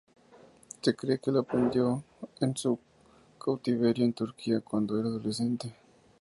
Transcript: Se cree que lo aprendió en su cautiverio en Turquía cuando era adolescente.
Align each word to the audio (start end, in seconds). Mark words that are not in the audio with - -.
Se 0.81 0.95
cree 0.95 1.19
que 1.19 1.29
lo 1.31 1.41
aprendió 1.41 2.03
en 2.39 2.57
su 2.57 2.79
cautiverio 3.39 4.03
en 4.03 4.13
Turquía 4.13 4.59
cuando 4.61 4.99
era 4.99 5.09
adolescente. 5.09 5.75